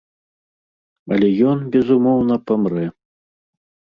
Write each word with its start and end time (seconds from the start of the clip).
Алё 1.15 1.29
ён 1.49 1.59
безумоўна 1.77 2.35
памрэ. 2.47 2.85